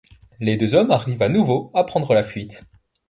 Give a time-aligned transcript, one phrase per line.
[0.39, 2.63] Les deux hommes arrivent à nouveau à prendre la fuite.